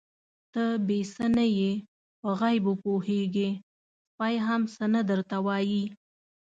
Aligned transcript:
_ته 0.53 0.65
بې 0.87 0.99
څه 1.13 1.25
نه 1.35 1.45
يې، 1.57 1.71
په 2.19 2.29
غيبو 2.39 2.73
پوهېږې، 2.83 3.49
سپی 4.09 4.35
هم 4.45 4.61
څه 4.73 4.85
نه 4.93 5.01
درته 5.09 5.37
وايي. 5.45 5.83